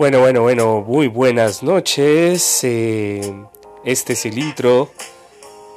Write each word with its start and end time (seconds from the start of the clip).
Bueno, 0.00 0.20
bueno, 0.20 0.40
bueno, 0.40 0.80
muy 0.80 1.08
buenas 1.08 1.62
noches. 1.62 2.60
Eh, 2.62 3.20
este 3.84 4.14
es 4.14 4.24
el 4.24 4.38
intro 4.38 4.90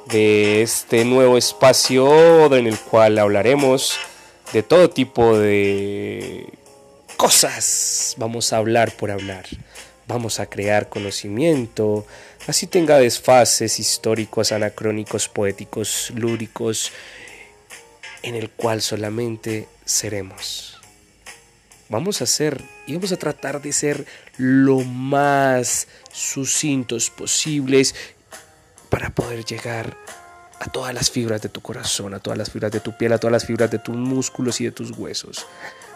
de 0.06 0.62
este 0.62 1.04
nuevo 1.04 1.36
espacio 1.36 2.46
en 2.56 2.66
el 2.66 2.78
cual 2.78 3.18
hablaremos 3.18 3.98
de 4.54 4.62
todo 4.62 4.88
tipo 4.88 5.36
de 5.36 6.50
cosas. 7.18 8.14
Vamos 8.16 8.54
a 8.54 8.56
hablar 8.56 8.92
por 8.96 9.10
hablar. 9.10 9.44
Vamos 10.08 10.40
a 10.40 10.46
crear 10.46 10.88
conocimiento, 10.88 12.06
así 12.46 12.66
tenga 12.66 12.96
desfases 12.96 13.78
históricos, 13.78 14.52
anacrónicos, 14.52 15.28
poéticos, 15.28 16.10
lúdicos, 16.16 16.92
en 18.22 18.36
el 18.36 18.48
cual 18.48 18.80
solamente 18.80 19.68
seremos. 19.84 20.80
Vamos 21.90 22.22
a 22.22 22.26
ser 22.26 22.64
y 22.86 22.94
vamos 22.94 23.12
a 23.12 23.16
tratar 23.16 23.62
de 23.62 23.72
ser 23.72 24.06
lo 24.36 24.80
más 24.80 25.88
sucintos 26.12 27.10
posibles 27.10 27.94
para 28.90 29.10
poder 29.10 29.44
llegar 29.44 29.96
a 30.60 30.66
todas 30.70 30.94
las 30.94 31.10
fibras 31.10 31.42
de 31.42 31.48
tu 31.48 31.60
corazón, 31.60 32.14
a 32.14 32.20
todas 32.20 32.38
las 32.38 32.50
fibras 32.50 32.72
de 32.72 32.80
tu 32.80 32.96
piel, 32.96 33.12
a 33.12 33.18
todas 33.18 33.32
las 33.32 33.46
fibras 33.46 33.70
de 33.70 33.78
tus 33.78 33.96
músculos 33.96 34.60
y 34.60 34.64
de 34.64 34.72
tus 34.72 34.90
huesos. 34.92 35.46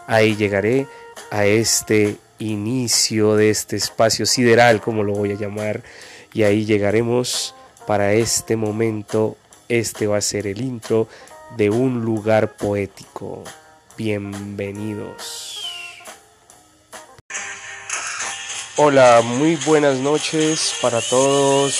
Ahí 0.07 0.35
llegaré 0.35 0.87
a 1.31 1.45
este 1.45 2.17
inicio 2.39 3.35
de 3.35 3.49
este 3.49 3.75
espacio 3.75 4.25
sideral, 4.25 4.81
como 4.81 5.03
lo 5.03 5.13
voy 5.13 5.31
a 5.31 5.35
llamar, 5.35 5.83
y 6.33 6.43
ahí 6.43 6.65
llegaremos 6.65 7.55
para 7.87 8.13
este 8.13 8.55
momento. 8.55 9.37
Este 9.67 10.07
va 10.07 10.17
a 10.17 10.21
ser 10.21 10.47
el 10.47 10.61
intro 10.61 11.07
de 11.57 11.69
un 11.69 12.01
lugar 12.01 12.55
poético. 12.57 13.43
Bienvenidos. 13.97 15.58
Hola, 18.81 19.21
muy 19.21 19.57
buenas 19.57 19.99
noches 19.99 20.73
para 20.81 21.01
todos. 21.01 21.75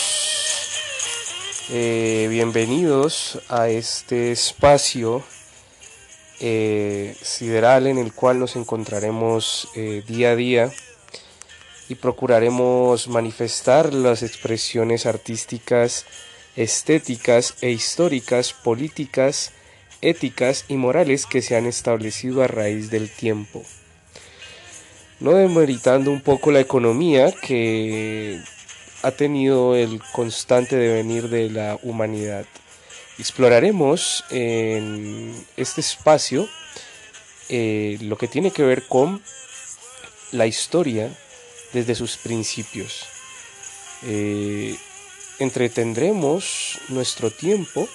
Eh, 1.70 2.28
bienvenidos 2.30 3.40
a 3.48 3.70
este 3.70 4.34
espacio 4.34 5.24
eh, 6.42 7.16
sideral 7.22 7.88
en 7.88 8.00
el 8.00 8.12
cual 8.12 8.38
nos 8.38 8.58
encontraremos 8.58 9.70
eh, 9.78 10.04
día 10.10 10.32
a 10.32 10.36
día 10.36 10.72
y 11.88 11.96
procuraremos 11.96 13.08
manifestar 13.08 13.94
las 13.94 14.22
expresiones 14.22 15.06
artísticas, 15.06 16.06
estéticas 16.58 17.56
e 17.62 17.70
históricas, 17.70 18.52
políticas, 18.52 19.54
éticas 20.02 20.66
y 20.68 20.76
morales 20.76 21.26
que 21.26 21.42
se 21.42 21.56
han 21.56 21.66
establecido 21.66 22.44
a 22.44 22.48
raíz 22.48 22.90
del 22.92 23.10
tiempo 23.10 23.64
no 25.20 25.34
demeritando 25.34 26.12
un 26.12 26.22
poco 26.22 26.52
la 26.52 26.60
economía 26.60 27.32
que 27.32 28.40
ha 29.02 29.12
tenido 29.12 29.76
el 29.76 30.02
constante 30.12 30.76
devenir 30.76 31.30
de 31.30 31.50
la 31.50 31.78
humanidad. 31.84 32.46
Exploraremos 33.18 34.24
en 34.30 35.34
este 35.58 35.82
espacio 35.82 36.48
eh, 37.50 37.98
lo 38.02 38.18
que 38.18 38.28
tiene 38.28 38.52
que 38.52 38.64
ver 38.64 38.88
con 38.88 39.22
la 40.32 40.48
historia 40.48 41.10
desde 41.74 41.96
sus 41.96 42.18
principios. 42.18 43.06
Eh, 44.04 44.78
entretendremos 45.40 46.80
nuestro 46.90 47.32
tiempo 47.32 47.90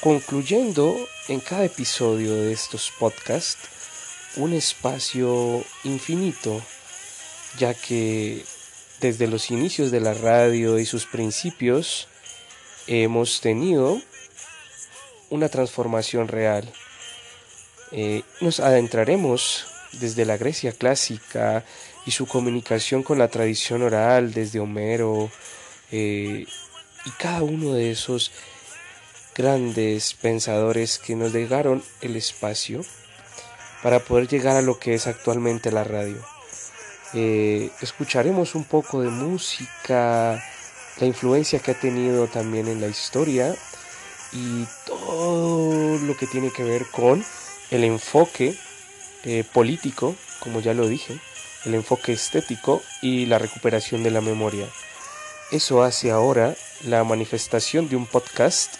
concluyendo 0.00 0.96
en 1.26 1.40
cada 1.40 1.64
episodio 1.64 2.34
de 2.34 2.52
estos 2.52 2.92
podcasts 2.98 3.77
un 4.36 4.52
espacio 4.52 5.64
infinito, 5.84 6.62
ya 7.58 7.74
que 7.74 8.44
desde 9.00 9.26
los 9.26 9.50
inicios 9.50 9.90
de 9.90 10.00
la 10.00 10.14
radio 10.14 10.78
y 10.78 10.86
sus 10.86 11.06
principios 11.06 12.08
hemos 12.86 13.40
tenido 13.40 14.00
una 15.30 15.48
transformación 15.48 16.28
real. 16.28 16.70
Eh, 17.92 18.22
nos 18.40 18.60
adentraremos 18.60 19.66
desde 19.92 20.24
la 20.24 20.36
Grecia 20.36 20.72
clásica 20.72 21.64
y 22.06 22.10
su 22.10 22.26
comunicación 22.26 23.02
con 23.02 23.18
la 23.18 23.28
tradición 23.28 23.82
oral 23.82 24.32
desde 24.32 24.60
Homero 24.60 25.30
eh, 25.90 26.46
y 27.04 27.10
cada 27.18 27.42
uno 27.42 27.74
de 27.74 27.90
esos 27.90 28.30
grandes 29.34 30.14
pensadores 30.14 30.98
que 30.98 31.14
nos 31.14 31.32
dejaron 31.32 31.82
el 32.00 32.16
espacio 32.16 32.84
para 33.82 34.00
poder 34.00 34.28
llegar 34.28 34.56
a 34.56 34.62
lo 34.62 34.78
que 34.78 34.94
es 34.94 35.06
actualmente 35.06 35.70
la 35.70 35.84
radio. 35.84 36.18
Eh, 37.14 37.70
escucharemos 37.80 38.54
un 38.54 38.64
poco 38.64 39.00
de 39.00 39.08
música, 39.08 40.42
la 40.98 41.06
influencia 41.06 41.58
que 41.58 41.70
ha 41.70 41.80
tenido 41.80 42.26
también 42.26 42.68
en 42.68 42.80
la 42.80 42.88
historia 42.88 43.54
y 44.32 44.66
todo 44.84 45.98
lo 45.98 46.16
que 46.16 46.26
tiene 46.26 46.50
que 46.50 46.64
ver 46.64 46.86
con 46.86 47.24
el 47.70 47.84
enfoque 47.84 48.54
eh, 49.24 49.44
político, 49.52 50.14
como 50.40 50.60
ya 50.60 50.74
lo 50.74 50.86
dije, 50.86 51.18
el 51.64 51.74
enfoque 51.74 52.12
estético 52.12 52.82
y 53.00 53.26
la 53.26 53.38
recuperación 53.38 54.02
de 54.02 54.10
la 54.10 54.20
memoria. 54.20 54.66
Eso 55.50 55.82
hace 55.82 56.10
ahora 56.10 56.54
la 56.84 57.04
manifestación 57.04 57.88
de 57.88 57.96
un 57.96 58.04
podcast 58.04 58.74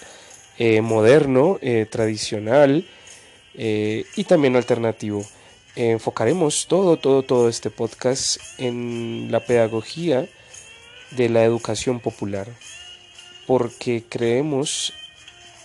eh, 0.58 0.82
moderno, 0.82 1.58
tradicional, 1.91 2.87
eh, 3.60 4.06
y 4.14 4.22
también 4.22 4.54
alternativo. 4.54 5.26
enfocaremos 5.74 6.66
todo, 6.69 6.96
todo, 6.96 7.22
todo 7.22 7.48
este 7.48 7.70
podcast 7.70 8.38
en 8.58 9.28
la 9.30 9.41
pedagogía 9.41 10.28
de 11.10 11.28
la 11.28 11.42
educación 11.44 11.98
popular, 11.98 12.46
porque 13.48 14.04
creemos 14.08 14.92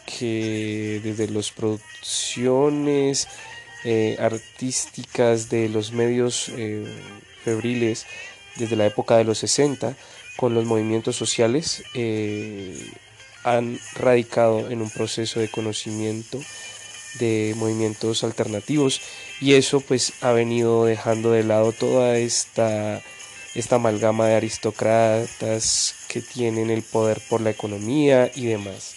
que 0.06 1.02
desde 1.04 1.30
las 1.30 1.52
producciones 1.52 3.28
eh, 3.86 4.18
artísticas 4.20 5.50
de 5.50 5.70
los 5.70 5.92
medios 5.92 6.50
eh, 6.50 6.86
febriles 7.44 8.08
desde 8.56 8.75
la 8.75 8.88
época 8.88 9.18
de 9.18 9.24
los 9.24 9.38
60 9.38 9.96
con 10.38 10.56
los 10.56 10.66
movimientos 10.66 11.16
sociales 11.16 11.84
han 13.44 13.80
radicado 13.96 14.70
en 14.72 14.81
un 14.81 14.90
proceso 14.90 15.40
de 15.40 15.50
conocimiento 15.50 16.40
de 17.19 17.53
movimientos 17.57 18.24
alternativos 18.24 19.01
y 19.40 19.53
eso 19.53 19.81
pues 19.81 20.13
ha 20.22 20.31
venido 20.31 20.85
dejando 20.85 21.31
de 21.31 21.44
lado 21.44 21.72
toda 21.72 22.18
esta, 22.18 23.01
esta 23.56 23.75
amalgama 23.75 24.28
de 24.28 24.35
aristócratas 24.35 25.96
que 26.07 26.22
tienen 26.22 26.69
el 26.69 26.84
poder 26.84 27.22
por 27.29 27.41
la 27.41 27.50
economía 27.50 28.31
y 28.35 28.46
demás. 28.46 28.96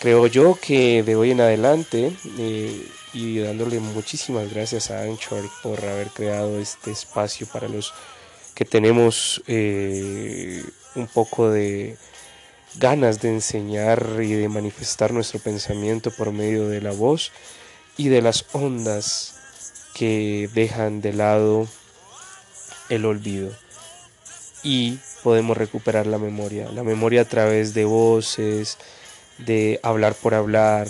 Creo 0.00 0.26
yo 0.26 0.58
que 0.60 1.02
de 1.02 1.16
hoy 1.16 1.32
en 1.32 1.40
adelante 1.40 2.12
eh, 2.38 2.86
y 3.12 3.38
dándole 3.38 3.80
muchísimas 3.80 4.52
gracias 4.52 4.90
a 4.90 5.02
Anchor 5.02 5.48
por 5.62 5.84
haber 5.84 6.08
creado 6.08 6.60
este 6.60 6.92
espacio 6.92 7.46
para 7.46 7.68
los 7.68 7.92
que 8.54 8.64
tenemos 8.64 9.42
eh, 9.46 10.62
un 10.94 11.06
poco 11.06 11.50
de 11.50 11.96
ganas 12.78 13.20
de 13.20 13.30
enseñar 13.30 14.18
y 14.22 14.32
de 14.34 14.48
manifestar 14.48 15.12
nuestro 15.12 15.40
pensamiento 15.40 16.10
por 16.10 16.32
medio 16.32 16.68
de 16.68 16.80
la 16.80 16.92
voz 16.92 17.32
y 17.96 18.08
de 18.08 18.22
las 18.22 18.44
ondas 18.52 19.34
que 19.94 20.48
dejan 20.54 21.00
de 21.00 21.12
lado 21.12 21.66
el 22.88 23.04
olvido. 23.04 23.50
Y 24.62 24.98
podemos 25.22 25.56
recuperar 25.56 26.06
la 26.06 26.18
memoria, 26.18 26.70
la 26.70 26.84
memoria 26.84 27.22
a 27.22 27.24
través 27.24 27.74
de 27.74 27.84
voces, 27.84 28.78
de 29.38 29.80
hablar 29.82 30.14
por 30.14 30.34
hablar, 30.34 30.88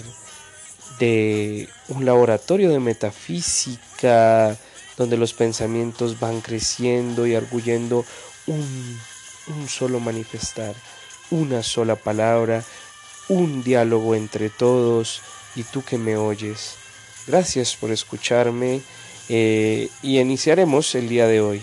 de 0.99 1.69
un 1.89 2.05
laboratorio 2.05 2.71
de 2.71 2.81
metafísica 2.81 4.57
donde 4.97 5.17
los 5.17 5.33
pensamientos 5.33 6.19
van 6.19 6.41
creciendo 6.41 7.27
y 7.27 7.35
arguyendo 7.35 8.05
un, 8.47 8.99
un 9.47 9.69
solo 9.69 10.01
manifestar 10.01 10.75
una 11.31 11.63
sola 11.63 11.97
palabra, 11.97 12.65
un 13.29 13.63
diálogo 13.63 14.15
entre 14.15 14.51
todos 14.51 15.23
y 15.55 15.63
tú 15.65 15.85
que 15.85 15.99
me 15.99 16.17
oyes. 16.17 16.77
Gracias 17.27 17.77
por 17.77 17.91
escucharme 17.91 18.81
eh, 19.29 19.91
y 20.03 20.19
iniciaremos 20.19 20.95
el 20.95 21.09
día 21.09 21.27
de 21.27 21.41
hoy. 21.41 21.63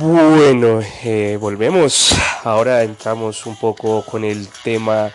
Bueno, 0.00 0.80
eh, 1.04 1.38
volvemos. 1.40 2.14
Ahora 2.42 2.82
entramos 2.82 3.46
un 3.46 3.56
poco 3.56 4.04
con 4.04 4.24
el 4.24 4.48
tema 4.64 5.12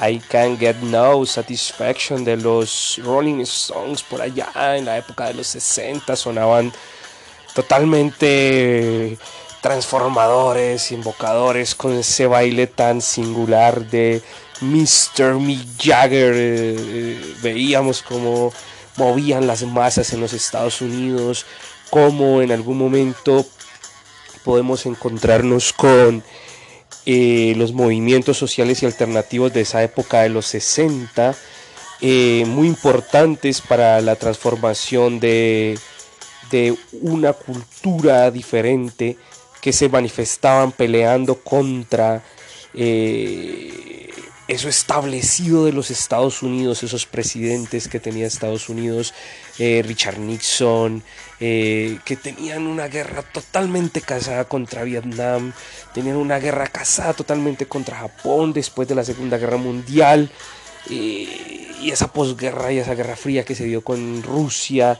I 0.00 0.18
Can't 0.18 0.58
Get 0.58 0.76
No 0.76 1.26
Satisfaction 1.26 2.24
de 2.24 2.36
los 2.36 2.98
Rolling 3.02 3.40
Stones 3.40 4.02
por 4.02 4.22
allá 4.22 4.76
en 4.76 4.86
la 4.86 4.96
época 4.96 5.26
de 5.26 5.34
los 5.34 5.46
60 5.48 6.16
sonaban 6.16 6.72
totalmente 7.54 9.18
transformadores, 9.60 10.90
invocadores, 10.92 11.74
con 11.74 11.92
ese 11.92 12.26
baile 12.26 12.66
tan 12.66 13.02
singular 13.02 13.84
de 13.90 14.22
Mr. 14.60 15.34
Mick 15.34 15.66
Jagger. 15.78 16.34
Eh, 16.34 16.76
eh, 16.78 17.34
veíamos 17.42 18.02
cómo 18.02 18.52
movían 18.96 19.46
las 19.46 19.62
masas 19.62 20.12
en 20.12 20.20
los 20.20 20.32
Estados 20.32 20.80
Unidos, 20.80 21.44
cómo 21.90 22.40
en 22.40 22.52
algún 22.52 22.78
momento 22.78 23.44
podemos 24.44 24.86
encontrarnos 24.86 25.72
con 25.72 26.22
eh, 27.06 27.54
los 27.56 27.72
movimientos 27.72 28.36
sociales 28.36 28.82
y 28.82 28.86
alternativos 28.86 29.52
de 29.52 29.62
esa 29.62 29.82
época 29.82 30.22
de 30.22 30.28
los 30.28 30.46
60, 30.46 31.34
muy 32.46 32.66
importantes 32.66 33.60
para 33.60 34.00
la 34.00 34.16
transformación 34.16 35.20
de, 35.20 35.78
de 36.50 36.74
una 36.92 37.32
cultura 37.32 38.30
diferente 38.30 39.16
que 39.60 39.72
se 39.72 39.88
manifestaban 39.88 40.72
peleando 40.72 41.36
contra 41.36 42.22
eh, 42.74 44.08
eso 44.48 44.68
establecido 44.68 45.64
de 45.64 45.72
los 45.72 45.90
Estados 45.90 46.42
Unidos, 46.42 46.82
esos 46.82 47.06
presidentes 47.06 47.86
que 47.86 48.00
tenía 48.00 48.26
Estados 48.26 48.68
Unidos, 48.68 49.14
eh, 49.58 49.82
Richard 49.86 50.18
Nixon, 50.18 51.04
eh, 51.40 51.98
que 52.04 52.16
tenían 52.16 52.66
una 52.66 52.88
guerra 52.88 53.22
totalmente 53.22 54.00
casada 54.00 54.44
contra 54.44 54.84
Vietnam, 54.84 55.52
tenían 55.94 56.16
una 56.16 56.38
guerra 56.38 56.66
casada 56.66 57.14
totalmente 57.14 57.66
contra 57.66 57.98
Japón 57.98 58.52
después 58.52 58.86
de 58.88 58.94
la 58.94 59.04
Segunda 59.04 59.38
Guerra 59.38 59.56
Mundial, 59.56 60.30
y 60.88 61.90
esa 61.90 62.12
posguerra 62.12 62.72
y 62.72 62.78
esa 62.78 62.94
guerra 62.94 63.14
fría 63.14 63.44
que 63.44 63.54
se 63.54 63.64
dio 63.64 63.82
con 63.82 64.22
Rusia 64.22 64.98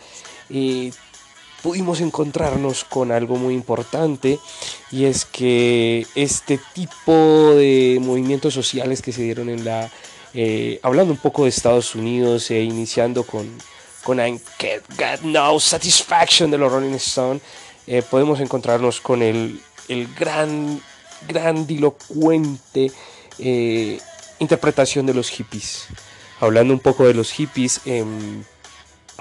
pudimos 1.62 2.00
encontrarnos 2.00 2.84
con 2.84 3.12
algo 3.12 3.37
muy 3.37 3.54
importante 3.54 4.38
y 4.90 5.04
es 5.04 5.25
que 5.25 6.06
este 6.14 6.58
tipo 6.75 7.54
de 7.54 7.98
movimientos 8.00 8.54
sociales 8.54 9.02
que 9.02 9.12
se 9.12 9.22
dieron 9.22 9.48
en 9.48 9.64
la 9.64 9.90
eh, 10.32 10.78
hablando 10.82 11.12
un 11.12 11.19
poco 11.19 11.44
de 11.44 11.50
Estados 11.50 11.94
Unidos 11.94 12.50
e 12.50 12.62
iniciando 12.62 13.25
con 13.25 13.48
con 14.02 14.20
I 14.20 14.41
Get, 14.58 15.20
No 15.23 15.58
Satisfaction 15.61 16.50
de 16.50 16.58
los 16.58 16.73
Rolling 16.73 16.94
Stones 16.94 17.43
eh, 17.87 18.02
podemos 18.02 18.41
encontrarnos 18.41 19.00
con 19.00 19.23
el, 19.23 19.61
el 19.88 20.12
gran 20.14 20.81
grandilocuente 21.29 22.93
eh, 23.38 24.00
interpretación 24.38 25.06
de 25.06 25.14
los 25.14 25.29
hippies 25.29 25.87
hablando 26.41 26.73
un 26.73 26.81
poco 26.81 27.06
de 27.06 27.14
los 27.14 27.32
hippies 27.32 27.81
em, 27.85 28.43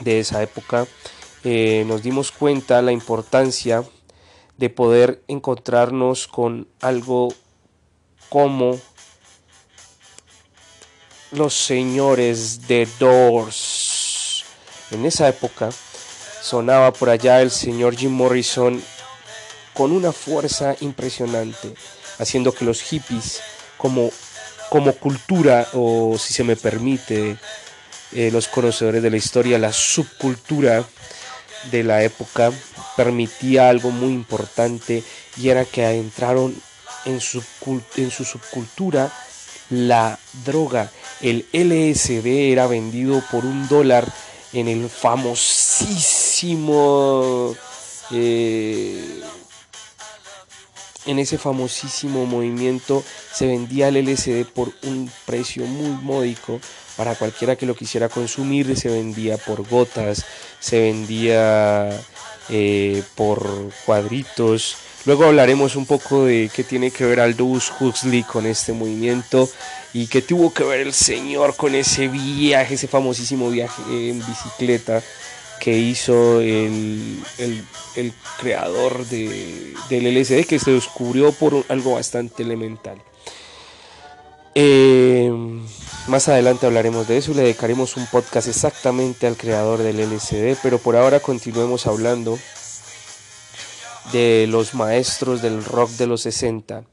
de 0.02 0.20
esa 0.20 0.42
época 0.42 0.88
eh, 1.44 1.84
nos 1.88 2.04
dimos 2.04 2.31
cuenta 2.31 2.81
la 2.81 2.92
importancia 2.92 3.84
de 4.58 4.70
poder 4.70 5.24
encontrarnos 5.28 6.28
con 6.28 6.68
algo 6.81 7.30
como 8.28 8.78
los 11.31 11.54
señores 11.54 12.68
de 12.68 12.88
Doors. 13.00 13.79
En 14.91 15.06
esa 15.06 15.27
época 15.27 15.69
sonaba 16.41 16.91
por 16.91 17.09
allá 17.09 17.41
el 17.41 17.51
señor 17.51 17.95
Jim 17.95 18.12
Morrison 18.12 18.81
con 19.74 19.91
una 19.91 20.12
fuerza 20.12 20.75
impresionante, 20.81 21.74
haciendo 22.18 22.53
que 22.53 22.65
los 22.65 22.81
hippies 22.81 23.41
como, 23.77 24.09
como 24.69 24.94
cultura, 24.94 25.68
o 25.74 26.18
si 26.18 26.33
se 26.33 26.44
me 26.44 26.56
permite, 26.56 27.38
eh, 28.12 28.30
los 28.31 28.47
conocedores 28.47 29.03
de 29.03 29.09
la 29.09 29.18
historia, 29.18 29.59
la 29.59 29.71
subcultura 29.71 30.83
de 31.71 31.83
la 31.83 32.03
época 32.03 32.51
permitía 32.97 33.69
algo 33.69 33.92
muy 33.92 34.09
importante 34.09 35.03
y 35.38 35.50
era 35.50 35.65
que 35.65 35.88
entraron 35.92 36.56
en 37.06 37.21
su, 37.21 37.44
en 37.97 38.12
su 38.12 38.25
subcultura 38.25 39.12
la 39.69 40.18
droga. 40.45 40.89
El 41.21 41.45
LSD 41.53 42.51
era 42.51 42.68
vendido 42.68 43.21
por 43.31 43.45
un 43.45 43.68
dólar 43.68 44.06
en 44.54 44.68
el 44.68 44.90
famosísimo 44.90 45.56
eh, 48.12 49.22
en 51.06 51.19
ese 51.19 51.38
famosísimo 51.38 52.25
movimiento 52.25 53.04
se 53.34 53.48
vendía 53.48 53.88
el 53.88 54.06
LSD 54.06 54.46
por 54.46 54.74
un 54.84 55.10
precio 55.25 55.66
muy 55.66 55.90
módico 56.04 56.60
para 56.98 57.16
cualquiera 57.16 57.56
que 57.56 57.66
lo 57.66 57.75
quisiera 57.75 58.10
consumir. 58.10 58.78
Se 58.78 58.90
vendía 58.90 59.38
por 59.38 59.68
gotas 59.68 60.25
se 60.60 60.80
vendía 60.80 61.90
eh, 62.50 63.04
por 63.16 63.72
cuadritos 63.86 64.78
luego 65.06 65.25
hablaremos 65.25 65.75
un 65.75 65.86
poco 65.86 66.25
de 66.25 66.50
qué 66.54 66.63
tiene 66.63 66.92
que 66.92 67.06
ver 67.06 67.19
Aldous 67.19 67.72
Huxley 67.80 68.24
con 68.24 68.46
este 68.46 68.74
movimiento 68.74 69.50
y 69.94 70.07
qué 70.07 70.22
tuvo 70.22 70.54
que 70.54 70.63
ver 70.63 70.81
el 70.81 70.94
señor 70.94 71.56
con 71.56 71.75
ese 71.75 72.07
viaje 72.07 72.75
ese 72.75 72.88
famosísimo 72.88 73.50
viaje 73.50 73.81
en 74.10 74.19
bicicleta 74.19 75.01
que 75.60 75.78
hizo 75.78 76.42
el, 76.42 77.22
creador 78.40 79.06
de, 79.07 79.74
del 79.90 80.18
LSD, 80.18 80.45
que 80.45 80.57
se 80.57 80.72
descubrió 80.72 81.31
por 81.34 81.66
algo 81.68 81.95
bastante 81.95 82.44
elemental. 82.44 82.98
Eh, 84.56 85.31
más 86.07 86.28
adelante 86.28 86.66
hablaremos 86.66 87.07
de 87.07 87.18
eso 87.18 87.31
y 87.31 87.36
le 87.36 87.44
dedicaremos 87.44 87.96
un 87.96 88.07
podcast 88.07 88.48
exactamente 88.48 89.28
al 89.28 89.38
creador 89.38 89.80
del 89.80 90.00
LSD, 90.00 90.57
pero 90.63 90.80
por 90.80 90.96
ahora 90.96 91.19
continuemos 91.19 91.86
hablando 91.86 92.38
de 94.12 94.48
los 94.48 94.74
maestros 94.74 95.42
del 95.42 95.63
rock 95.63 95.92
de 95.92 96.07
los 96.07 96.22
60. 96.22 96.84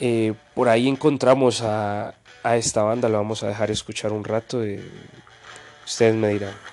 Eh, 0.00 0.34
por 0.54 0.68
ahí 0.68 0.88
encontramos 0.88 1.62
a, 1.62 2.14
esta 2.44 2.82
banda, 2.82 3.08
lo 3.08 3.18
vamos 3.18 3.42
a 3.42 3.48
dejar 3.48 3.70
escuchar 3.70 4.12
un 4.12 4.24
rato. 4.24 4.60
ustedes 5.86 6.14
me 6.14 6.28
dirán. 6.28 6.71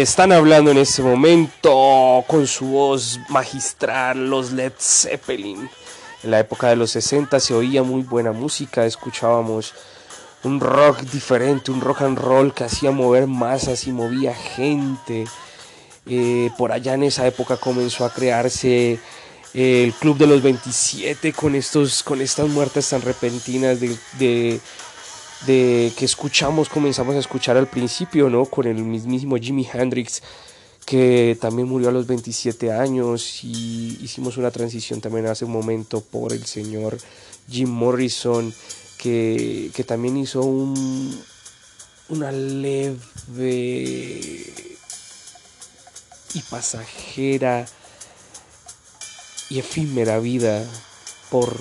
Están 0.00 0.32
hablando 0.32 0.70
en 0.70 0.78
ese 0.78 1.02
momento 1.02 2.24
con 2.26 2.46
su 2.46 2.66
voz 2.66 3.20
magistral 3.28 4.28
los 4.28 4.52
Led 4.52 4.72
Zeppelin. 4.78 5.70
En 6.22 6.30
la 6.30 6.40
época 6.40 6.68
de 6.68 6.76
los 6.76 6.90
60 6.90 7.38
se 7.40 7.54
oía 7.54 7.82
muy 7.82 8.02
buena 8.02 8.32
música, 8.32 8.84
escuchábamos 8.84 9.74
un 10.42 10.60
rock 10.60 11.00
diferente, 11.02 11.70
un 11.70 11.80
rock 11.80 12.02
and 12.02 12.18
roll 12.18 12.52
que 12.52 12.64
hacía 12.64 12.90
mover 12.90 13.26
masas 13.26 13.86
y 13.86 13.92
movía 13.92 14.34
gente. 14.34 15.26
Eh, 16.06 16.50
por 16.58 16.72
allá 16.72 16.94
en 16.94 17.04
esa 17.04 17.26
época 17.26 17.56
comenzó 17.56 18.04
a 18.04 18.12
crearse 18.12 18.98
eh, 19.54 19.84
el 19.84 19.92
Club 19.94 20.18
de 20.18 20.26
los 20.26 20.42
27 20.42 21.32
con, 21.32 21.54
estos, 21.54 22.02
con 22.02 22.20
estas 22.20 22.48
muertes 22.48 22.88
tan 22.88 23.02
repentinas 23.02 23.78
de 23.80 24.60
que 25.44 26.04
escuchamos, 26.04 26.68
comenzamos 26.68 27.14
a 27.14 27.18
escuchar 27.18 27.56
al 27.56 27.68
principio, 27.68 28.30
¿no? 28.30 28.46
Con 28.46 28.66
el 28.66 28.82
mismísimo 28.82 29.36
Jimi 29.36 29.68
Hendrix, 29.70 30.22
que 30.84 31.36
también 31.40 31.68
murió 31.68 31.88
a 31.88 31.92
los 31.92 32.06
27 32.06 32.72
años, 32.72 33.44
y 33.44 33.98
hicimos 34.02 34.36
una 34.36 34.50
transición 34.50 35.00
también 35.00 35.26
hace 35.26 35.44
un 35.44 35.52
momento 35.52 36.00
por 36.00 36.32
el 36.32 36.46
señor 36.46 36.96
Jim 37.50 37.68
Morrison, 37.68 38.52
que, 38.98 39.70
que 39.74 39.84
también 39.84 40.16
hizo 40.16 40.42
un, 40.42 41.20
una 42.08 42.32
leve 42.32 43.44
y 46.34 46.40
pasajera 46.50 47.66
y 49.48 49.58
efímera 49.58 50.18
vida 50.18 50.64
por 51.30 51.56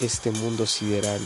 este 0.00 0.30
mundo 0.30 0.66
sideral. 0.66 1.20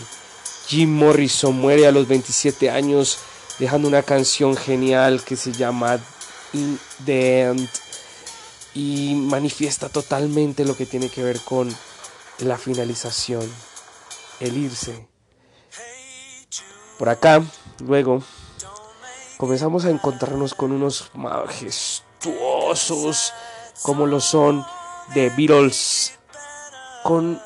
Jim 0.67 0.91
Morrison 0.91 1.59
muere 1.59 1.87
a 1.87 1.93
los 1.93 2.09
27 2.09 2.71
años 2.71 3.19
dejando 3.59 3.89
una 3.89 4.03
canción 4.03 4.57
genial 4.57 5.23
que 5.23 5.37
se 5.37 5.53
llama 5.53 5.99
In 6.53 6.79
the 7.05 7.43
End 7.43 7.69
y 8.75 9.15
manifiesta 9.15 9.89
totalmente 9.89 10.65
lo 10.65 10.77
que 10.77 10.87
tiene 10.87 11.09
que 11.09 11.23
ver 11.23 11.39
con, 11.41 11.73
la 12.39 12.59
finalización, 12.59 13.49
el 14.41 14.57
irse. 14.57 15.07
Por 16.99 17.09
acá, 17.09 17.45
luego, 17.81 18.25
comenzamos 19.37 19.85
a 19.85 19.91
encontrarnos 19.91 20.55
con 20.55 20.73
unos 20.73 21.11
majestuosos 21.15 23.33
como 23.83 24.07
lo 24.07 24.21
son 24.21 24.67
The 25.13 25.31
Beatles, 25.31 26.13
con 27.03 27.41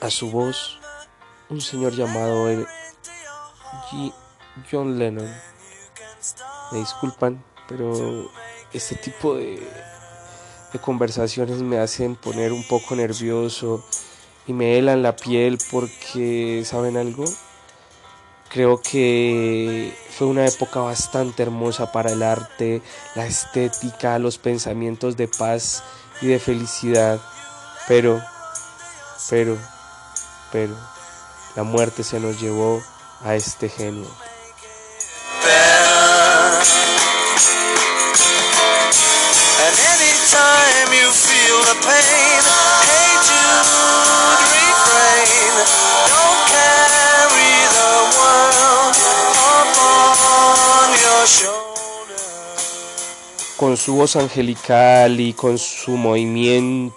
a 0.00 0.10
su 0.10 0.30
voz 0.30 0.79
un 1.50 1.60
señor 1.60 1.92
llamado 1.92 2.48
el 2.48 2.66
John 4.70 4.98
Lennon. 4.98 5.30
Me 6.72 6.78
disculpan, 6.78 7.42
pero 7.68 8.30
este 8.72 8.94
tipo 8.94 9.34
de, 9.34 9.60
de 10.72 10.78
conversaciones 10.78 11.58
me 11.62 11.78
hacen 11.78 12.14
poner 12.16 12.52
un 12.52 12.66
poco 12.68 12.94
nervioso 12.94 13.84
y 14.46 14.52
me 14.52 14.78
helan 14.78 15.02
la 15.02 15.16
piel 15.16 15.58
porque, 15.70 16.62
¿saben 16.64 16.96
algo? 16.96 17.24
Creo 18.48 18.80
que 18.80 19.96
fue 20.10 20.26
una 20.26 20.46
época 20.46 20.80
bastante 20.80 21.42
hermosa 21.42 21.92
para 21.92 22.10
el 22.10 22.22
arte, 22.22 22.82
la 23.14 23.26
estética, 23.26 24.18
los 24.18 24.38
pensamientos 24.38 25.16
de 25.16 25.28
paz 25.28 25.84
y 26.20 26.26
de 26.26 26.40
felicidad. 26.40 27.20
Pero, 27.86 28.20
pero, 29.28 29.56
pero, 30.50 30.76
la 31.56 31.62
muerte 31.62 32.04
se 32.04 32.20
nos 32.20 32.40
llevó 32.40 32.82
a 33.24 33.34
este 33.34 33.68
genio. 33.68 34.08
Con 53.56 53.76
su 53.76 53.94
voz 53.94 54.16
angelical 54.16 55.20
y 55.20 55.34
con 55.34 55.58
su 55.58 55.90
movimiento 55.92 56.94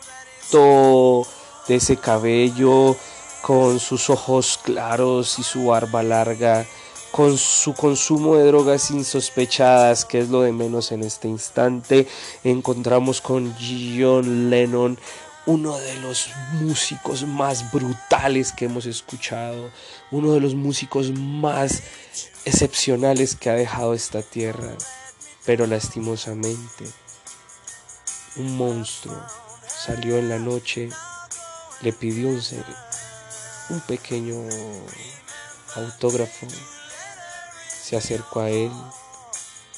de 1.67 1.75
ese 1.75 1.97
cabello, 1.97 2.95
con 3.43 3.81
sus 3.81 4.09
ojos 4.09 4.57
claros 4.63 5.37
y 5.37 5.43
su 5.43 5.65
barba 5.65 6.01
larga, 6.01 6.65
con 7.11 7.37
su 7.37 7.73
consumo 7.73 8.37
de 8.37 8.45
drogas 8.45 8.89
insospechadas, 8.89 10.05
que 10.05 10.19
es 10.19 10.29
lo 10.29 10.43
de 10.43 10.53
menos 10.53 10.93
en 10.93 11.03
este 11.03 11.27
instante, 11.27 12.07
encontramos 12.45 13.19
con 13.19 13.53
John 13.59 14.49
Lennon 14.49 14.97
uno 15.45 15.77
de 15.77 15.95
los 15.95 16.29
músicos 16.53 17.27
más 17.27 17.69
brutales 17.69 18.53
que 18.53 18.63
hemos 18.63 18.85
escuchado, 18.85 19.71
uno 20.09 20.31
de 20.31 20.39
los 20.39 20.55
músicos 20.55 21.11
más 21.11 21.83
excepcionales 22.45 23.35
que 23.35 23.49
ha 23.49 23.55
dejado 23.55 23.93
esta 23.93 24.21
tierra, 24.21 24.71
pero 25.45 25.67
lastimosamente 25.67 26.85
un 28.37 28.55
monstruo 28.55 29.21
salió 29.67 30.17
en 30.17 30.29
la 30.29 30.39
noche, 30.39 30.87
le 31.81 31.91
pidió 31.91 32.29
un, 32.29 32.41
un 33.69 33.79
pequeño 33.81 34.35
autógrafo, 35.75 36.47
se 37.83 37.97
acercó 37.97 38.41
a 38.41 38.49
él 38.49 38.71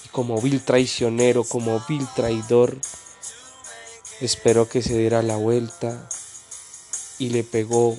y 0.03 0.07
como 0.09 0.41
vil 0.41 0.63
traicionero, 0.63 1.43
como 1.43 1.79
vil 1.87 2.07
traidor, 2.15 2.77
Esperó 4.21 4.69
que 4.69 4.81
se 4.81 4.97
diera 4.97 5.21
la 5.21 5.35
vuelta 5.35 6.07
y 7.19 7.31
le 7.31 7.43
pegó 7.43 7.97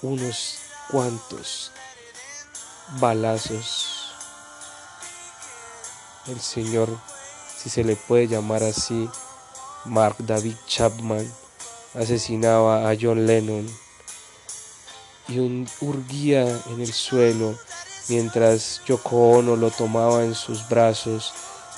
unos 0.00 0.58
cuantos 0.88 1.72
balazos. 3.00 4.12
El 6.28 6.40
señor, 6.40 6.88
si 7.58 7.68
se 7.68 7.82
le 7.82 7.96
puede 7.96 8.28
llamar 8.28 8.62
así, 8.62 9.10
Mark 9.84 10.14
David 10.20 10.54
Chapman, 10.68 11.28
asesinaba 11.94 12.88
a 12.88 12.96
John 12.98 13.26
Lennon 13.26 13.68
y 15.28 15.38
un 15.38 15.68
urgía 15.80 16.42
en 16.70 16.80
el 16.80 16.92
suelo 16.92 17.54
mientras 18.08 18.82
Yoko 18.86 19.38
Ono 19.38 19.56
lo 19.56 19.70
tomaba 19.70 20.24
en 20.24 20.34
sus 20.34 20.68
brazos 20.68 21.32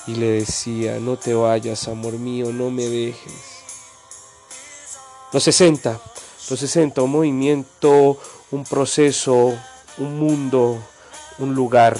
y 0.06 0.14
le 0.14 0.26
decía, 0.32 0.98
no 1.00 1.16
te 1.16 1.34
vayas, 1.34 1.88
amor 1.88 2.14
mío, 2.14 2.52
no 2.52 2.70
me 2.70 2.84
dejes. 2.84 3.32
Los 5.32 5.42
60, 5.44 6.00
los 6.50 6.60
60, 6.60 7.02
un 7.02 7.10
movimiento, 7.10 8.18
un 8.50 8.64
proceso, 8.64 9.54
un 9.98 10.18
mundo, 10.18 10.78
un 11.38 11.54
lugar, 11.54 11.96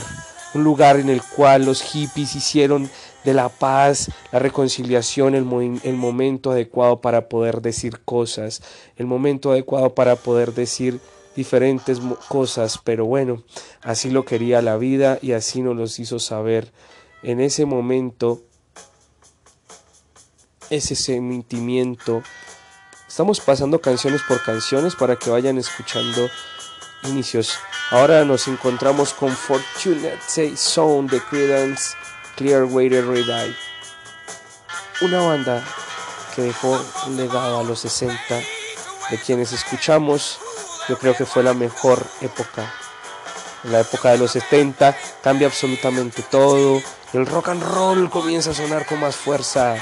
un 0.55 0.65
lugar 0.65 0.97
en 0.97 1.09
el 1.09 1.23
cual 1.23 1.65
los 1.65 1.83
hippies 1.83 2.37
hicieron 2.37 2.91
de 3.25 3.35
la 3.35 3.49
paz, 3.49 4.11
la 4.33 4.39
reconciliación, 4.39 5.35
el, 5.35 5.81
el 5.83 5.97
momento 5.97 6.51
adecuado 6.51 7.01
para 7.01 7.29
poder 7.29 7.63
decir 7.63 8.01
cosas, 8.05 8.63
el 8.97 9.07
momento 9.07 9.51
adecuado 9.53 9.95
para 9.95 10.17
poder 10.17 10.53
decir 10.53 11.01
diferentes 11.37 12.00
cosas, 12.29 12.79
pero 12.83 13.07
bueno, 13.07 13.43
así 13.83 14.11
lo 14.11 14.25
quería 14.25 14.62
la 14.62 14.76
vida 14.76 15.19
y 15.21 15.33
así 15.33 15.62
nos 15.62 15.76
los 15.76 15.99
hizo 15.99 16.19
saber 16.19 16.73
en 17.23 17.41
ese 17.41 17.64
momento, 17.64 18.43
ese 20.71 20.95
sentimiento. 20.95 22.23
Estamos 23.09 23.41
pasando 23.41 23.81
canciones 23.81 24.23
por 24.26 24.43
canciones 24.43 24.95
para 24.95 25.17
que 25.17 25.31
vayan 25.31 25.59
escuchando 25.59 26.29
inicios. 27.05 27.59
Ahora 27.91 28.25
nos 28.25 28.49
encontramos 28.49 29.12
con 29.14 29.31
Fortunate 29.31 30.57
Sound 30.57 31.11
de 31.11 31.21
Credence 31.21 31.95
Clearwater 32.37 33.07
Revive. 33.07 33.55
Una 35.00 35.21
banda 35.21 35.64
que 36.35 36.43
dejó 36.43 36.81
un 37.07 37.17
legado 37.17 37.61
a 37.61 37.62
los 37.62 37.81
60 37.81 38.17
de 39.11 39.19
quienes 39.19 39.53
escuchamos. 39.53 40.38
Yo 40.88 40.99
creo 40.99 41.14
que 41.17 41.25
fue 41.25 41.43
la 41.43 41.55
mejor 41.55 42.05
época. 42.21 42.73
En 43.64 43.73
la 43.73 43.81
época 43.81 44.11
de 44.11 44.19
los 44.19 44.33
70 44.33 44.97
cambia 45.23 45.47
absolutamente 45.47 46.23
todo 46.23 46.83
el 47.14 47.26
rock 47.26 47.50
and 47.50 47.62
roll 47.62 48.11
comienza 48.11 48.50
a 48.50 48.55
sonar 48.55 48.87
con 48.87 48.99
más 48.99 49.14
fuerza. 49.14 49.76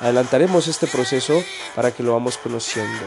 Adelantaremos 0.00 0.66
este 0.66 0.88
proceso 0.88 1.40
para 1.76 1.92
que 1.92 2.02
lo 2.02 2.12
vamos 2.12 2.36
conociendo. 2.36 3.06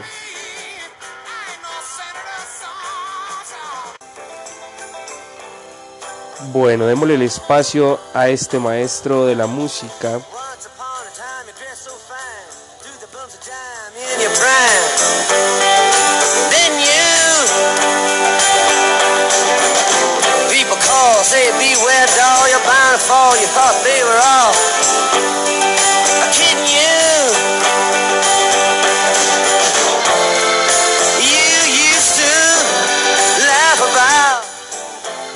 Bueno, 6.50 6.86
démosle 6.86 7.16
el 7.16 7.22
espacio 7.22 8.00
a 8.14 8.28
este 8.30 8.58
maestro 8.58 9.26
de 9.26 9.34
la 9.34 9.46
música. 9.46 10.18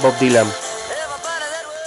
Bob 0.03 0.19
Dylan. 0.19 0.53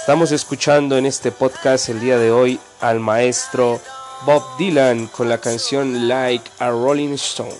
Estamos 0.00 0.32
escuchando 0.32 0.98
en 0.98 1.06
este 1.06 1.30
podcast 1.30 1.88
el 1.88 2.00
día 2.00 2.18
de 2.18 2.32
hoy 2.32 2.58
al 2.80 2.98
maestro 2.98 3.80
Bob 4.24 4.42
Dylan 4.58 5.06
con 5.06 5.28
la 5.28 5.38
canción 5.38 6.08
Like 6.08 6.50
a 6.58 6.70
Rolling 6.70 7.14
Stone. 7.14 7.54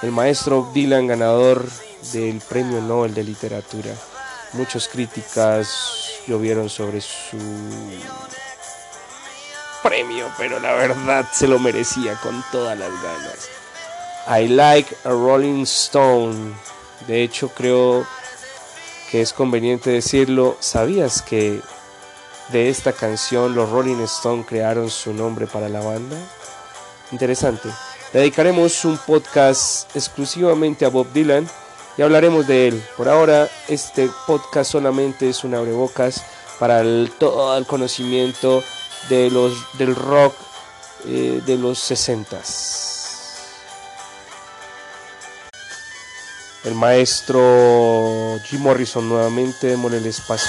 El 0.00 0.12
maestro 0.12 0.62
Bob 0.62 0.72
Dylan 0.72 1.06
ganador 1.06 1.68
del 2.14 2.40
Premio 2.40 2.80
Nobel 2.80 3.12
de 3.12 3.24
Literatura. 3.24 3.92
Muchas 4.54 4.88
críticas 4.88 6.07
llovieron 6.28 6.68
sobre 6.68 7.00
su 7.00 7.38
premio, 9.82 10.26
pero 10.36 10.60
la 10.60 10.74
verdad 10.74 11.26
se 11.32 11.48
lo 11.48 11.58
merecía 11.58 12.14
con 12.22 12.44
todas 12.52 12.78
las 12.78 12.90
ganas. 13.02 13.48
I 14.28 14.48
like 14.48 14.94
a 15.04 15.10
Rolling 15.10 15.62
Stone. 15.62 16.54
De 17.06 17.22
hecho, 17.22 17.48
creo 17.48 18.06
que 19.10 19.22
es 19.22 19.32
conveniente 19.32 19.90
decirlo, 19.90 20.58
¿sabías 20.60 21.22
que 21.22 21.62
de 22.50 22.68
esta 22.68 22.92
canción 22.92 23.54
los 23.54 23.70
Rolling 23.70 24.02
Stones 24.02 24.46
crearon 24.46 24.90
su 24.90 25.14
nombre 25.14 25.46
para 25.46 25.70
la 25.70 25.80
banda? 25.80 26.16
Interesante. 27.10 27.70
Dedicaremos 28.12 28.84
un 28.84 28.98
podcast 28.98 29.94
exclusivamente 29.96 30.84
a 30.84 30.90
Bob 30.90 31.10
Dylan 31.12 31.48
y 31.98 32.02
hablaremos 32.02 32.46
de 32.46 32.68
él. 32.68 32.82
Por 32.96 33.08
ahora, 33.08 33.50
este 33.66 34.08
podcast 34.26 34.70
solamente 34.70 35.28
es 35.28 35.44
un 35.44 35.54
abrebocas 35.54 36.24
para 36.58 36.82
todo 37.18 37.58
el 37.58 37.66
conocimiento 37.66 38.62
de 39.08 39.30
los, 39.30 39.52
del 39.76 39.94
rock 39.94 40.34
eh, 41.06 41.42
de 41.44 41.58
los 41.58 41.78
60 41.80 42.38
el 46.64 46.74
maestro 46.74 48.38
Jim 48.44 48.60
Morrison 48.60 49.08
nuevamente 49.08 49.72
en 49.72 49.94
el 49.94 50.04
espacio. 50.06 50.48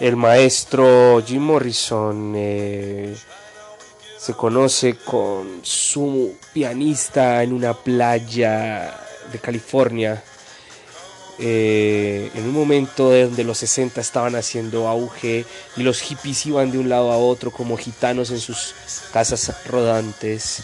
El 0.00 0.16
maestro 0.16 1.22
Jim 1.26 1.42
Morrison 1.42 2.32
eh, 2.36 3.14
se 4.16 4.32
conoce 4.32 4.96
con 4.96 5.60
su 5.62 6.36
pianista 6.54 7.42
en 7.42 7.52
una 7.52 7.74
playa 7.74 9.07
de 9.32 9.38
California. 9.38 10.22
Eh, 11.40 12.30
en 12.34 12.44
un 12.44 12.52
momento 12.52 13.10
donde 13.10 13.44
los 13.44 13.58
60 13.58 14.00
estaban 14.00 14.34
haciendo 14.34 14.88
auge 14.88 15.44
y 15.76 15.82
los 15.82 16.00
hippies 16.00 16.46
iban 16.46 16.72
de 16.72 16.78
un 16.78 16.88
lado 16.88 17.12
a 17.12 17.16
otro 17.16 17.52
como 17.52 17.76
gitanos 17.76 18.30
en 18.30 18.40
sus 18.40 18.74
casas 19.12 19.52
rodantes. 19.66 20.62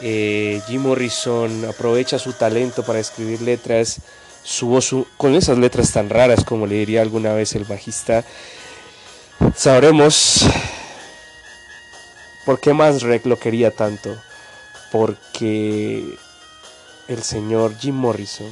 Eh, 0.00 0.60
Jim 0.68 0.82
Morrison 0.82 1.64
aprovecha 1.64 2.18
su 2.18 2.34
talento 2.34 2.84
para 2.84 3.00
escribir 3.00 3.40
letras, 3.42 3.98
su 4.44 4.68
voz 4.68 4.94
con 5.16 5.34
esas 5.34 5.58
letras 5.58 5.90
tan 5.90 6.08
raras 6.08 6.44
como 6.44 6.66
le 6.66 6.76
diría 6.76 7.02
alguna 7.02 7.32
vez 7.32 7.54
el 7.54 7.64
bajista 7.64 8.24
Sabremos 9.54 10.46
por 12.44 12.58
qué 12.60 12.72
Rec 12.72 13.26
lo 13.26 13.38
quería 13.38 13.70
tanto. 13.70 14.16
Porque 14.92 16.04
el 17.08 17.22
señor 17.22 17.76
Jim 17.78 17.94
Morrison, 17.94 18.50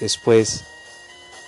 después 0.00 0.64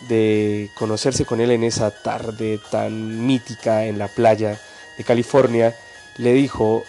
de 0.08 0.70
conocerse 0.74 1.24
con 1.24 1.40
él 1.40 1.50
en 1.50 1.64
esa 1.64 1.90
tarde 1.90 2.60
tan 2.70 3.24
mítica 3.26 3.84
en 3.86 3.98
la 3.98 4.08
playa 4.08 4.60
de 4.98 5.04
California, 5.04 5.76
le 6.18 6.32
dijo, 6.32 6.84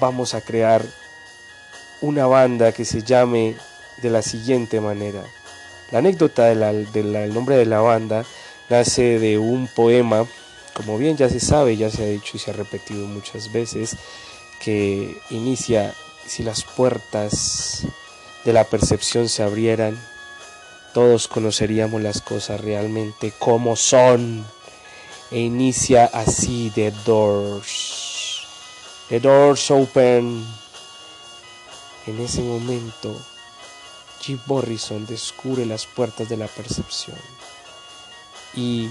vamos 0.00 0.34
a 0.34 0.40
crear 0.40 0.84
una 2.00 2.26
banda 2.26 2.72
que 2.72 2.84
se 2.84 3.02
llame 3.02 3.56
de 4.02 4.10
la 4.10 4.22
siguiente 4.22 4.80
manera. 4.80 5.22
La 5.90 5.98
anécdota 5.98 6.44
del 6.46 7.32
nombre 7.32 7.56
de 7.56 7.66
la 7.66 7.80
banda 7.80 8.24
nace 8.68 9.18
de 9.18 9.38
un 9.38 9.68
poema, 9.68 10.26
como 10.74 10.98
bien 10.98 11.16
ya 11.16 11.28
se 11.28 11.40
sabe, 11.40 11.76
ya 11.76 11.90
se 11.90 12.02
ha 12.02 12.06
dicho 12.06 12.36
y 12.36 12.40
se 12.40 12.50
ha 12.50 12.54
repetido 12.54 13.06
muchas 13.06 13.52
veces, 13.52 13.96
que 14.60 15.16
inicia, 15.30 15.94
si 16.26 16.42
las 16.42 16.64
puertas 16.64 17.82
de 18.44 18.52
la 18.52 18.64
percepción 18.64 19.28
se 19.28 19.42
abrieran, 19.42 19.98
todos 20.94 21.28
conoceríamos 21.28 22.00
las 22.00 22.22
cosas 22.22 22.60
realmente 22.60 23.32
como 23.38 23.76
son. 23.76 24.46
E 25.30 25.40
inicia 25.40 26.04
así 26.06 26.70
The 26.74 26.92
Doors. 27.04 28.46
The 29.08 29.20
Doors 29.20 29.70
Open. 29.70 30.46
En 32.06 32.20
ese 32.20 32.40
momento, 32.40 33.14
Jim 34.20 34.38
Morrison 34.46 35.04
descubre 35.06 35.66
las 35.66 35.86
puertas 35.86 36.28
de 36.28 36.36
la 36.36 36.46
percepción. 36.46 37.18
Y 38.54 38.88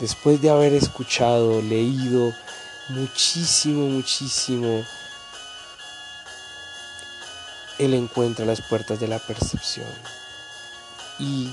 después 0.00 0.40
de 0.40 0.50
haber 0.50 0.72
escuchado, 0.72 1.62
leído 1.62 2.32
muchísimo, 2.88 3.86
muchísimo, 3.88 4.84
él 7.80 7.94
encuentra 7.94 8.44
las 8.44 8.60
puertas 8.60 9.00
de 9.00 9.08
la 9.08 9.18
percepción. 9.18 9.86
Y 11.18 11.50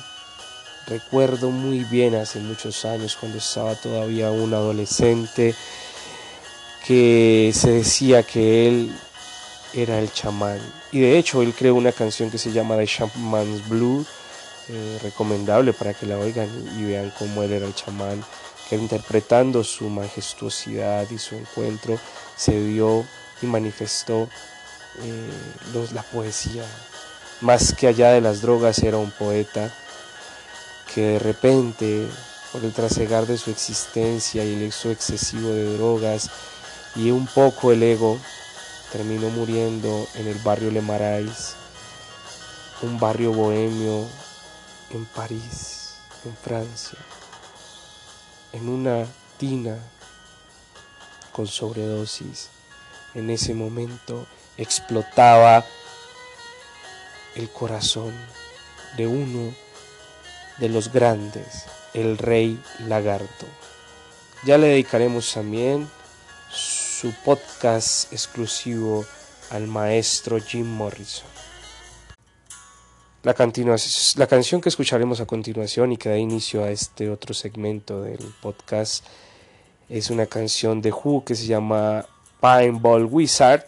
recuerdo 0.85 1.49
muy 1.49 1.83
bien 1.85 2.15
hace 2.15 2.39
muchos 2.39 2.85
años 2.85 3.17
cuando 3.19 3.37
estaba 3.37 3.75
todavía 3.75 4.29
un 4.31 4.53
adolescente 4.53 5.55
que 6.85 7.51
se 7.53 7.71
decía 7.71 8.23
que 8.23 8.67
él 8.67 8.95
era 9.73 9.99
el 9.99 10.11
chamán. 10.11 10.59
Y 10.91 10.99
de 10.99 11.17
hecho 11.17 11.41
él 11.41 11.53
creó 11.53 11.75
una 11.75 11.91
canción 11.91 12.29
que 12.29 12.37
se 12.37 12.51
llama 12.51 12.77
The 12.77 12.85
Shaman's 12.85 13.67
Blue 13.67 14.05
eh, 14.69 14.99
recomendable 15.01 15.71
para 15.71 15.93
que 15.93 16.05
la 16.05 16.17
oigan 16.17 16.49
y 16.77 16.83
vean 16.83 17.11
cómo 17.17 17.43
él 17.43 17.53
era 17.53 17.65
el 17.65 17.73
chamán, 17.73 18.23
que 18.69 18.75
interpretando 18.75 19.63
su 19.63 19.89
majestuosidad 19.89 21.09
y 21.09 21.17
su 21.17 21.35
encuentro 21.35 21.97
se 22.35 22.59
dio 22.59 23.05
y 23.41 23.45
manifestó 23.45 24.27
eh, 24.99 25.29
la 25.93 26.01
poesía. 26.03 26.63
Más 27.41 27.73
que 27.73 27.87
allá 27.87 28.11
de 28.11 28.21
las 28.21 28.41
drogas 28.41 28.79
era 28.79 28.97
un 28.97 29.11
poeta 29.11 29.71
que 30.93 31.01
de 31.01 31.19
repente, 31.19 32.07
por 32.51 32.63
el 32.63 32.73
trasegar 32.73 33.27
de 33.27 33.37
su 33.37 33.51
existencia 33.51 34.43
y 34.43 34.55
el 34.55 34.69
uso 34.69 34.89
excesivo 34.89 35.49
de 35.49 35.77
drogas 35.77 36.31
y 36.95 37.11
un 37.11 37.27
poco 37.27 37.71
el 37.71 37.83
ego, 37.83 38.19
terminó 38.91 39.29
muriendo 39.29 40.07
en 40.15 40.27
el 40.27 40.39
barrio 40.39 40.71
Le 40.71 40.81
Marais, 40.81 41.55
un 42.81 42.99
barrio 42.99 43.33
bohemio 43.33 44.07
en 44.91 45.05
París, 45.05 45.95
en 46.25 46.35
Francia, 46.35 46.97
en 48.53 48.69
una 48.69 49.05
tina 49.37 49.77
con 51.31 51.45
sobredosis. 51.45 52.49
En 53.13 53.29
ese 53.29 53.53
momento 53.53 54.27
explotaba 54.57 55.65
el 57.35 57.49
corazón 57.49 58.13
de 58.97 59.07
uno 59.07 59.53
de 60.57 60.69
los 60.69 60.91
grandes, 60.91 61.65
el 61.93 62.17
rey 62.17 62.59
lagarto. 62.87 63.45
Ya 64.43 64.57
le 64.57 64.67
dedicaremos 64.67 65.33
también 65.33 65.87
su 66.51 67.13
podcast 67.23 68.11
exclusivo 68.11 69.05
al 69.51 69.67
maestro 69.67 70.39
Jim 70.39 70.65
Morrison. 70.65 71.27
La, 73.23 73.35
la 74.15 74.27
canción 74.27 74.61
que 74.61 74.69
escucharemos 74.69 75.19
a 75.19 75.25
continuación 75.25 75.91
y 75.91 75.97
que 75.97 76.09
da 76.09 76.17
inicio 76.17 76.63
a 76.63 76.71
este 76.71 77.09
otro 77.09 77.33
segmento 77.33 78.01
del 78.01 78.33
podcast 78.41 79.05
es 79.89 80.09
una 80.09 80.25
canción 80.25 80.81
de 80.81 80.91
Who 80.91 81.23
que 81.25 81.35
se 81.35 81.45
llama 81.45 82.05
Pineball 82.41 83.05
Wizard 83.05 83.65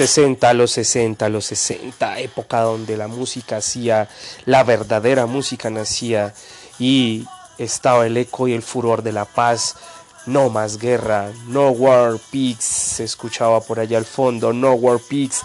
60, 0.00 0.54
los 0.54 0.70
60, 0.70 1.28
los 1.28 1.44
60, 1.44 2.20
época 2.20 2.62
donde 2.62 2.96
la 2.96 3.06
música 3.06 3.58
hacía, 3.58 4.08
la 4.46 4.64
verdadera 4.64 5.26
música 5.26 5.68
nacía 5.68 6.32
y 6.78 7.26
estaba 7.58 8.06
el 8.06 8.16
eco 8.16 8.48
y 8.48 8.54
el 8.54 8.62
furor 8.62 9.02
de 9.02 9.12
la 9.12 9.26
paz. 9.26 9.76
No 10.24 10.48
más 10.48 10.78
guerra, 10.78 11.30
no 11.48 11.68
war 11.68 12.18
peace, 12.32 12.62
se 12.62 13.04
escuchaba 13.04 13.60
por 13.60 13.78
allá 13.78 13.98
al 13.98 14.06
fondo, 14.06 14.54
no 14.54 14.72
war 14.72 14.98
peace, 15.00 15.42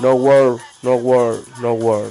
no 0.00 0.14
war, 0.14 0.56
no 0.82 0.94
war, 0.94 1.36
no 1.60 1.74
war. 1.74 2.06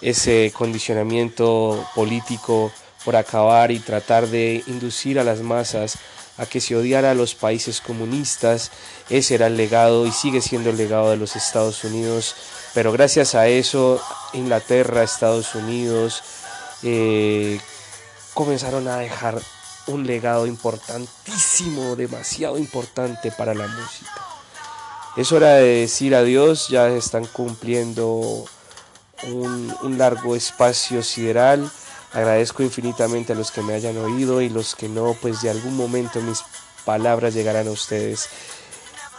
Ese 0.00 0.50
condicionamiento 0.56 1.86
político 1.94 2.72
por 3.04 3.14
acabar 3.14 3.70
y 3.72 3.78
tratar 3.78 4.26
de 4.26 4.62
inducir 4.66 5.18
a 5.18 5.24
las 5.24 5.40
masas 5.40 5.98
a 6.38 6.46
que 6.46 6.60
se 6.60 6.76
odiara 6.76 7.10
a 7.10 7.14
los 7.14 7.34
países 7.34 7.80
comunistas. 7.80 8.70
Ese 9.10 9.34
era 9.34 9.48
el 9.48 9.56
legado 9.56 10.06
y 10.06 10.12
sigue 10.12 10.40
siendo 10.40 10.70
el 10.70 10.76
legado 10.76 11.10
de 11.10 11.16
los 11.16 11.36
Estados 11.36 11.84
Unidos. 11.84 12.34
Pero 12.74 12.92
gracias 12.92 13.34
a 13.34 13.48
eso, 13.48 14.00
Inglaterra, 14.32 15.02
Estados 15.02 15.54
Unidos, 15.54 16.22
eh, 16.82 17.60
comenzaron 18.34 18.86
a 18.88 18.98
dejar 18.98 19.42
un 19.88 20.06
legado 20.06 20.46
importantísimo, 20.46 21.96
demasiado 21.96 22.56
importante 22.56 23.32
para 23.32 23.54
la 23.54 23.66
música. 23.66 24.24
Es 25.16 25.32
hora 25.32 25.54
de 25.54 25.80
decir 25.80 26.14
adiós, 26.14 26.68
ya 26.68 26.88
están 26.88 27.26
cumpliendo 27.26 28.44
un, 29.24 29.74
un 29.82 29.98
largo 29.98 30.36
espacio 30.36 31.02
sideral. 31.02 31.68
Agradezco 32.12 32.62
infinitamente 32.62 33.32
a 33.32 33.36
los 33.36 33.50
que 33.50 33.62
me 33.62 33.74
hayan 33.74 33.98
oído 33.98 34.40
y 34.40 34.48
los 34.48 34.74
que 34.74 34.88
no, 34.88 35.14
pues 35.20 35.42
de 35.42 35.50
algún 35.50 35.76
momento 35.76 36.20
mis 36.20 36.42
palabras 36.84 37.34
llegarán 37.34 37.68
a 37.68 37.72
ustedes. 37.72 38.28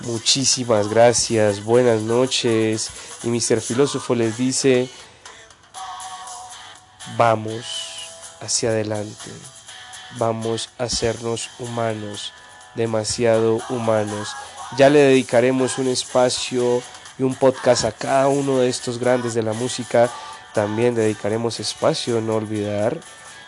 Muchísimas 0.02 0.88
gracias, 0.88 1.64
buenas 1.64 2.02
noches. 2.02 2.90
Y 3.24 3.28
Mr. 3.28 3.62
Filósofo 3.62 4.16
les 4.16 4.38
dice, 4.38 4.90
vamos 7.18 7.66
hacia 8.40 8.70
adelante, 8.70 9.32
vamos 10.18 10.70
a 10.78 10.86
hacernos 10.86 11.50
humanos, 11.60 12.34
demasiado 12.76 13.60
humanos. 13.70 14.30
Ya 14.78 14.90
le 14.90 15.00
dedicaremos 15.00 15.78
un 15.78 15.90
espacio 15.90 16.82
y 17.18 17.24
un 17.24 17.36
podcast 17.36 17.84
a 17.84 17.92
cada 17.92 18.30
uno 18.30 18.60
de 18.60 18.70
estos 18.70 18.98
grandes 18.98 19.34
de 19.34 19.44
la 19.44 19.54
música. 19.54 20.10
También 20.60 20.94
dedicaremos 20.94 21.62
espacio, 21.62 22.20
no 22.20 22.36
olvidar, 22.36 23.00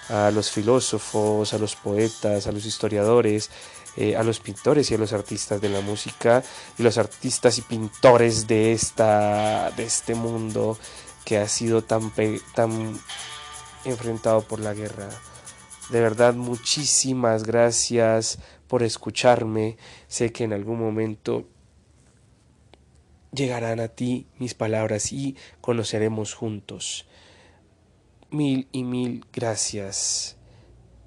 a 0.08 0.32
los 0.32 0.50
filósofos, 0.50 1.54
a 1.54 1.58
los 1.58 1.76
poetas, 1.76 2.48
a 2.48 2.54
los 2.54 2.66
historiadores, 2.66 3.50
eh, 3.98 4.16
a 4.16 4.24
los 4.24 4.40
pintores 4.40 4.90
y 4.90 4.96
a 4.96 4.98
los 4.98 5.12
artistas 5.12 5.60
de 5.60 5.68
la 5.68 5.82
música 5.82 6.42
y 6.78 6.84
los 6.84 6.98
artistas 6.98 7.58
y 7.58 7.64
pintores 7.64 8.48
de, 8.48 8.72
esta, 8.72 9.72
de 9.72 9.84
este 9.84 10.16
mundo 10.16 10.78
que 11.26 11.38
ha 11.38 11.50
sido 11.50 11.82
tan, 11.82 12.14
tan 12.56 12.98
enfrentado 13.84 14.44
por 14.44 14.62
la 14.62 14.74
guerra. 14.74 15.10
De 15.90 16.00
verdad, 16.00 16.34
muchísimas 16.34 17.44
gracias 17.44 18.40
por 18.70 18.84
escucharme. 18.84 19.76
Sé 20.08 20.32
que 20.32 20.46
en 20.46 20.54
algún 20.54 20.80
momento 20.80 21.46
llegarán 23.34 23.80
a 23.80 23.88
ti 23.88 24.28
mis 24.40 24.54
palabras 24.54 25.12
y 25.12 25.36
conoceremos 25.62 26.34
juntos. 26.34 27.08
Mil 28.30 28.68
y 28.72 28.84
mil 28.84 29.26
gracias. 29.34 30.38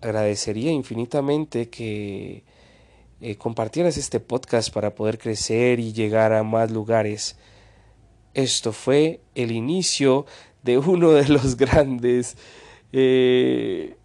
Agradecería 0.00 0.72
infinitamente 0.72 1.70
que 1.70 2.44
eh, 3.20 3.36
compartieras 3.36 3.96
este 3.96 4.20
podcast 4.20 4.72
para 4.72 4.94
poder 4.94 5.18
crecer 5.18 5.80
y 5.80 5.92
llegar 5.92 6.32
a 6.32 6.42
más 6.42 6.70
lugares. 6.70 7.36
Esto 8.34 8.72
fue 8.72 9.20
el 9.34 9.52
inicio 9.52 10.26
de 10.62 10.78
uno 10.78 11.12
de 11.12 11.28
los 11.28 11.56
grandes 11.58 12.36
eh, 12.92 13.96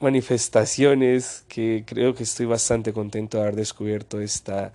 manifestaciones 0.00 1.44
que 1.48 1.84
creo 1.86 2.14
que 2.14 2.22
estoy 2.22 2.46
bastante 2.46 2.92
contento 2.92 3.38
de 3.38 3.44
haber 3.44 3.56
descubierto 3.56 4.20
esta, 4.20 4.72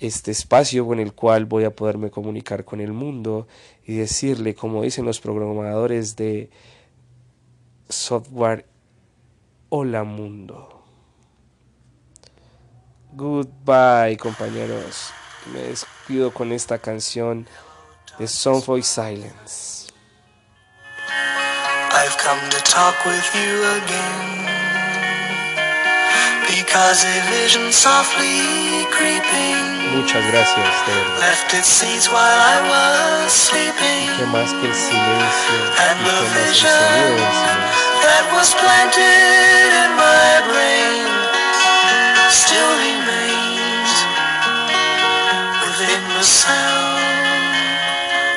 este 0.00 0.30
espacio 0.30 0.86
con 0.86 1.00
el 1.00 1.12
cual 1.12 1.46
voy 1.46 1.64
a 1.64 1.74
poderme 1.74 2.10
comunicar 2.10 2.64
con 2.64 2.80
el 2.80 2.92
mundo 2.92 3.48
y 3.84 3.96
decirle, 3.96 4.54
como 4.54 4.82
dicen 4.82 5.04
los 5.04 5.20
programadores 5.20 6.16
de 6.16 6.50
software, 7.88 8.66
hola 9.68 10.04
mundo. 10.04 10.82
Goodbye, 13.12 14.16
compañeros. 14.18 15.10
Me 15.52 15.60
despido 15.60 16.32
con 16.32 16.52
esta 16.52 16.78
canción 16.78 17.46
de 18.18 18.28
Song 18.28 18.62
for 18.62 18.82
Silence. 18.82 19.88
I've 21.90 22.16
come 22.18 22.48
to 22.50 22.60
talk 22.62 22.94
with 23.06 23.34
you 23.34 23.64
again 23.82 24.57
Muchas 29.96 30.24
gracias, 30.26 30.86
de 30.86 30.94
verdad. 30.94 31.18
Left 31.18 31.54
its 31.54 31.66
seeds 31.66 32.08
while 32.08 32.20
I 32.20 32.60
was 32.68 33.32
sleeping. 33.32 34.16
Que 34.18 34.26
más 34.26 34.52
que 34.52 34.68
el 34.68 34.74
silencio 34.74 35.56
and 35.88 35.98
the 36.04 36.20
vision 36.44 37.16
that 38.04 38.24
was 38.32 38.54
planted 38.54 39.70
in 39.84 39.90
my 39.96 40.42
brain 40.48 41.08
still 42.30 42.72
remains 42.84 43.92
within 45.64 46.02
the 46.16 46.24
sound 46.24 47.00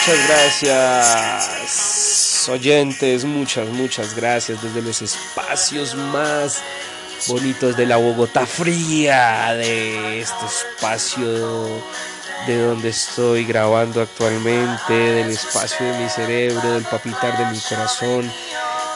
Muchas 0.02 0.28
gracias, 0.28 2.50
oyentes, 2.50 3.24
muchas, 3.24 3.68
muchas 3.68 4.16
gracias 4.16 4.64
desde 4.64 4.82
los 4.82 5.00
espacios 5.04 5.94
más 5.94 6.64
bonitos 7.28 7.78
de 7.78 7.86
la 7.86 7.98
Bogotá 7.98 8.48
fría, 8.48 9.54
de 9.54 10.22
este 10.22 10.48
espacio 10.48 11.68
de 12.48 12.64
donde 12.64 12.90
estoy 12.90 13.46
grabando 13.46 14.02
actualmente, 14.02 14.92
del 14.92 15.30
espacio 15.30 15.86
de 15.86 16.00
mi 16.00 16.10
cerebro, 16.10 16.74
del 16.74 16.86
papitar 16.86 17.38
de 17.38 17.46
mi 17.52 17.60
corazón 17.60 18.34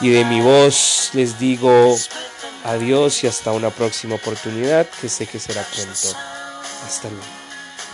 y 0.00 0.10
de 0.10 0.24
mi 0.24 0.40
voz, 0.40 1.10
les 1.12 1.38
digo 1.38 1.96
adiós 2.64 3.22
y 3.22 3.28
hasta 3.28 3.52
una 3.52 3.70
próxima 3.70 4.16
oportunidad 4.16 4.88
que 5.00 5.08
sé 5.08 5.28
que 5.28 5.38
será 5.38 5.62
pronto. 5.62 6.16
Hasta 6.84 7.10
luego. 7.10 7.45